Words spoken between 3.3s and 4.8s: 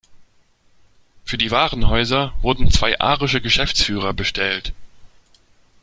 Geschäftsführer bestellt.